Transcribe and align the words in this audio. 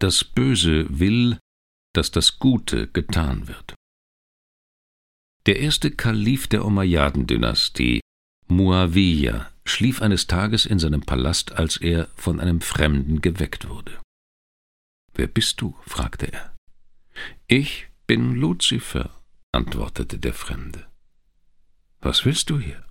Das 0.00 0.24
Böse 0.24 0.86
will, 0.88 1.38
dass 1.94 2.10
das 2.10 2.38
Gute 2.38 2.88
getan 2.88 3.48
wird. 3.48 3.74
Der 5.44 5.60
erste 5.60 5.90
Kalif 5.90 6.46
der 6.48 6.64
Umayyaden-Dynastie, 6.64 8.00
Muawiyah, 8.48 9.52
schlief 9.66 10.00
eines 10.00 10.26
Tages 10.26 10.64
in 10.64 10.78
seinem 10.78 11.02
Palast, 11.02 11.52
als 11.52 11.76
er 11.76 12.08
von 12.16 12.40
einem 12.40 12.62
Fremden 12.62 13.20
geweckt 13.20 13.68
wurde. 13.68 14.00
Wer 15.12 15.26
bist 15.26 15.60
du? 15.60 15.76
fragte 15.82 16.32
er. 16.32 16.56
Ich 17.46 17.88
bin 18.06 18.34
Luzifer, 18.36 19.20
antwortete 19.52 20.18
der 20.18 20.32
Fremde. 20.32 20.90
Was 22.00 22.24
willst 22.24 22.48
du 22.48 22.58
hier? 22.58 22.86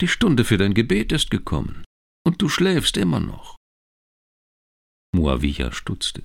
Die 0.00 0.08
Stunde 0.08 0.44
für 0.44 0.58
dein 0.58 0.74
Gebet 0.74 1.12
ist 1.12 1.30
gekommen, 1.30 1.84
und 2.26 2.42
du 2.42 2.48
schläfst 2.48 2.96
immer 2.96 3.20
noch. 3.20 3.59
Muawiyah 5.20 5.72
stutzte. 5.72 6.22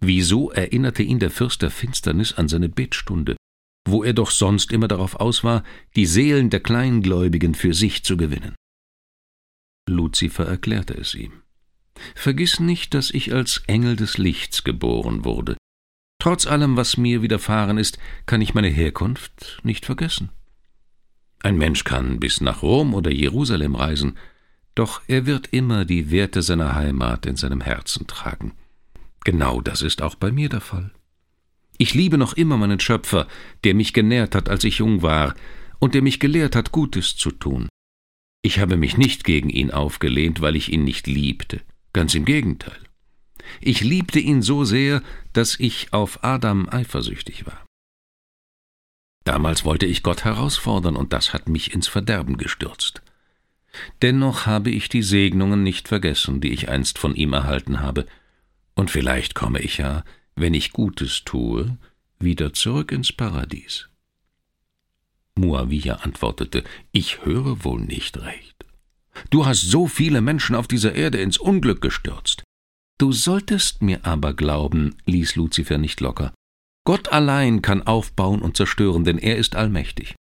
Wieso 0.00 0.50
erinnerte 0.50 1.02
ihn 1.02 1.18
der 1.18 1.30
Fürst 1.30 1.62
der 1.62 1.70
Finsternis 1.70 2.34
an 2.34 2.48
seine 2.48 2.68
Betstunde, 2.68 3.36
wo 3.88 4.04
er 4.04 4.12
doch 4.12 4.30
sonst 4.30 4.72
immer 4.72 4.88
darauf 4.88 5.16
aus 5.16 5.44
war, 5.44 5.64
die 5.96 6.06
Seelen 6.06 6.50
der 6.50 6.60
Kleingläubigen 6.60 7.54
für 7.54 7.72
sich 7.72 8.04
zu 8.04 8.16
gewinnen? 8.16 8.54
Luzifer 9.88 10.46
erklärte 10.46 10.94
es 10.94 11.14
ihm. 11.14 11.42
Vergiss 12.14 12.60
nicht, 12.60 12.92
dass 12.92 13.10
ich 13.10 13.32
als 13.32 13.62
Engel 13.66 13.96
des 13.96 14.18
Lichts 14.18 14.64
geboren 14.64 15.24
wurde. 15.24 15.56
Trotz 16.20 16.46
allem, 16.46 16.76
was 16.76 16.96
mir 16.96 17.22
widerfahren 17.22 17.78
ist, 17.78 17.98
kann 18.26 18.40
ich 18.40 18.54
meine 18.54 18.68
Herkunft 18.68 19.60
nicht 19.62 19.86
vergessen. 19.86 20.30
Ein 21.42 21.56
Mensch 21.56 21.84
kann 21.84 22.20
bis 22.20 22.40
nach 22.40 22.62
Rom 22.62 22.94
oder 22.94 23.10
Jerusalem 23.10 23.74
reisen, 23.74 24.16
doch 24.74 25.02
er 25.06 25.26
wird 25.26 25.48
immer 25.52 25.84
die 25.84 26.10
Werte 26.10 26.42
seiner 26.42 26.74
Heimat 26.74 27.26
in 27.26 27.36
seinem 27.36 27.60
Herzen 27.60 28.06
tragen. 28.06 28.52
Genau 29.24 29.60
das 29.60 29.82
ist 29.82 30.02
auch 30.02 30.14
bei 30.14 30.32
mir 30.32 30.48
der 30.48 30.60
Fall. 30.60 30.90
Ich 31.78 31.94
liebe 31.94 32.18
noch 32.18 32.34
immer 32.34 32.56
meinen 32.56 32.80
Schöpfer, 32.80 33.26
der 33.64 33.74
mich 33.74 33.92
genährt 33.92 34.34
hat, 34.34 34.48
als 34.48 34.64
ich 34.64 34.78
jung 34.78 35.02
war, 35.02 35.34
und 35.78 35.94
der 35.94 36.02
mich 36.02 36.20
gelehrt 36.20 36.56
hat, 36.56 36.72
Gutes 36.72 37.16
zu 37.16 37.30
tun. 37.30 37.68
Ich 38.42 38.58
habe 38.58 38.76
mich 38.76 38.96
nicht 38.96 39.24
gegen 39.24 39.48
ihn 39.48 39.70
aufgelehnt, 39.70 40.40
weil 40.40 40.54
ich 40.56 40.72
ihn 40.72 40.84
nicht 40.84 41.06
liebte. 41.06 41.62
Ganz 41.92 42.14
im 42.14 42.24
Gegenteil. 42.24 42.78
Ich 43.60 43.80
liebte 43.80 44.18
ihn 44.18 44.42
so 44.42 44.64
sehr, 44.64 45.02
dass 45.32 45.58
ich 45.58 45.92
auf 45.92 46.22
Adam 46.22 46.68
eifersüchtig 46.68 47.46
war. 47.46 47.64
Damals 49.24 49.64
wollte 49.64 49.86
ich 49.86 50.02
Gott 50.02 50.24
herausfordern, 50.24 50.96
und 50.96 51.12
das 51.12 51.32
hat 51.32 51.48
mich 51.48 51.72
ins 51.72 51.88
Verderben 51.88 52.36
gestürzt. 52.36 53.02
Dennoch 54.04 54.44
habe 54.44 54.70
ich 54.70 54.90
die 54.90 55.02
Segnungen 55.02 55.62
nicht 55.62 55.88
vergessen, 55.88 56.42
die 56.42 56.52
ich 56.52 56.68
einst 56.68 56.98
von 56.98 57.14
ihm 57.14 57.32
erhalten 57.32 57.80
habe, 57.80 58.04
und 58.74 58.90
vielleicht 58.90 59.34
komme 59.34 59.60
ich 59.60 59.78
ja, 59.78 60.04
wenn 60.36 60.52
ich 60.52 60.72
Gutes 60.72 61.24
tue, 61.24 61.78
wieder 62.18 62.52
zurück 62.52 62.92
ins 62.92 63.14
Paradies. 63.14 63.88
Muawiyah 65.36 66.02
antwortete, 66.02 66.64
ich 66.92 67.24
höre 67.24 67.64
wohl 67.64 67.80
nicht 67.80 68.20
recht. 68.20 68.66
Du 69.30 69.46
hast 69.46 69.62
so 69.62 69.86
viele 69.86 70.20
Menschen 70.20 70.54
auf 70.54 70.68
dieser 70.68 70.94
Erde 70.94 71.22
ins 71.22 71.38
Unglück 71.38 71.80
gestürzt. 71.80 72.44
Du 72.98 73.10
solltest 73.10 73.80
mir 73.80 74.04
aber 74.04 74.34
glauben, 74.34 74.96
ließ 75.06 75.34
Luzifer 75.36 75.78
nicht 75.78 76.02
locker. 76.02 76.34
Gott 76.84 77.10
allein 77.10 77.62
kann 77.62 77.80
aufbauen 77.80 78.42
und 78.42 78.58
zerstören, 78.58 79.04
denn 79.04 79.16
er 79.16 79.38
ist 79.38 79.56
allmächtig. 79.56 80.14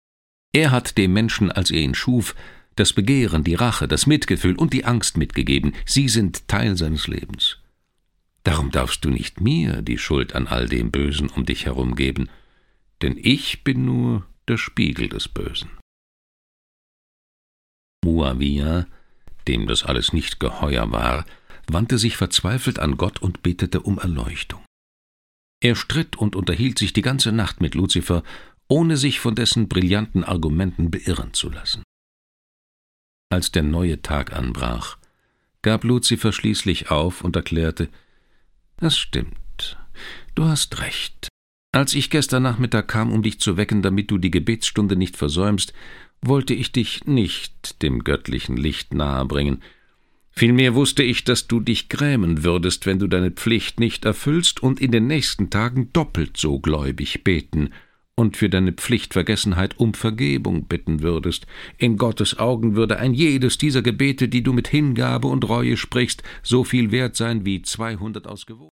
Er 0.52 0.70
hat 0.70 0.98
dem 0.98 1.14
Menschen, 1.14 1.50
als 1.50 1.70
er 1.70 1.80
ihn 1.80 1.94
schuf, 1.94 2.34
das 2.76 2.92
Begehren, 2.92 3.44
die 3.44 3.54
Rache, 3.54 3.88
das 3.88 4.06
Mitgefühl 4.06 4.56
und 4.56 4.72
die 4.72 4.84
Angst 4.84 5.16
mitgegeben. 5.16 5.74
Sie 5.84 6.08
sind 6.08 6.48
Teil 6.48 6.76
seines 6.76 7.06
Lebens. 7.06 7.58
Darum 8.44 8.70
darfst 8.70 9.04
du 9.04 9.10
nicht 9.10 9.40
mir 9.40 9.82
die 9.82 9.98
Schuld 9.98 10.34
an 10.34 10.46
all 10.46 10.68
dem 10.68 10.90
Bösen 10.90 11.28
um 11.28 11.44
dich 11.44 11.66
herum 11.66 11.94
geben, 11.94 12.30
denn 13.02 13.18
ich 13.20 13.64
bin 13.64 13.84
nur 13.84 14.26
der 14.48 14.56
Spiegel 14.56 15.08
des 15.08 15.28
Bösen. 15.28 15.70
Muawiyah, 18.04 18.86
dem 19.46 19.66
das 19.66 19.84
alles 19.84 20.12
nicht 20.12 20.40
geheuer 20.40 20.90
war, 20.90 21.26
wandte 21.66 21.98
sich 21.98 22.16
verzweifelt 22.16 22.78
an 22.78 22.96
Gott 22.96 23.20
und 23.20 23.42
betete 23.42 23.80
um 23.80 23.98
Erleuchtung. 23.98 24.60
Er 25.62 25.76
stritt 25.76 26.16
und 26.16 26.34
unterhielt 26.34 26.78
sich 26.78 26.92
die 26.92 27.02
ganze 27.02 27.32
Nacht 27.32 27.60
mit 27.60 27.74
Luzifer, 27.74 28.22
ohne 28.68 28.96
sich 28.96 29.20
von 29.20 29.34
dessen 29.34 29.68
brillanten 29.68 30.24
Argumenten 30.24 30.90
beirren 30.90 31.34
zu 31.34 31.50
lassen. 31.50 31.82
Als 33.30 33.52
der 33.52 33.62
neue 33.62 34.02
Tag 34.02 34.32
anbrach, 34.32 34.98
gab 35.62 35.84
Luzifer 35.84 36.32
schließlich 36.32 36.90
auf 36.90 37.22
und 37.22 37.36
erklärte, 37.36 37.88
es 38.80 38.98
stimmt, 38.98 39.78
du 40.34 40.44
hast 40.44 40.80
recht. 40.80 41.28
Als 41.72 41.94
ich 41.94 42.10
gestern 42.10 42.42
Nachmittag 42.42 42.88
kam, 42.88 43.12
um 43.12 43.22
dich 43.22 43.38
zu 43.38 43.56
wecken, 43.56 43.82
damit 43.82 44.10
du 44.10 44.18
die 44.18 44.32
Gebetsstunde 44.32 44.96
nicht 44.96 45.16
versäumst, 45.16 45.72
wollte 46.20 46.54
ich 46.54 46.72
dich 46.72 47.06
nicht 47.06 47.82
dem 47.82 48.02
göttlichen 48.04 48.56
Licht 48.56 48.94
nahebringen, 48.94 49.62
Vielmehr 50.32 50.74
wusste 50.74 51.02
ich, 51.02 51.24
dass 51.24 51.48
du 51.48 51.60
dich 51.60 51.88
grämen 51.88 52.44
würdest, 52.44 52.86
wenn 52.86 52.98
du 52.98 53.08
deine 53.08 53.30
Pflicht 53.30 53.80
nicht 53.80 54.04
erfüllst 54.04 54.62
und 54.62 54.80
in 54.80 54.90
den 54.90 55.06
nächsten 55.06 55.50
Tagen 55.50 55.92
doppelt 55.92 56.36
so 56.36 56.60
gläubig 56.60 57.24
beten 57.24 57.70
und 58.20 58.36
für 58.36 58.50
deine 58.50 58.72
Pflichtvergessenheit 58.72 59.80
um 59.80 59.94
Vergebung 59.94 60.66
bitten 60.66 61.00
würdest. 61.00 61.46
In 61.78 61.96
Gottes 61.96 62.38
Augen 62.38 62.76
würde 62.76 62.98
ein 62.98 63.14
jedes 63.14 63.56
dieser 63.56 63.80
Gebete, 63.80 64.28
die 64.28 64.42
du 64.42 64.52
mit 64.52 64.68
Hingabe 64.68 65.26
und 65.26 65.48
Reue 65.48 65.78
sprichst, 65.78 66.22
so 66.42 66.62
viel 66.62 66.92
wert 66.92 67.16
sein 67.16 67.46
wie 67.46 67.62
zweihundert 67.62 68.26
aus 68.26 68.44
Gewohnheit. 68.44 68.68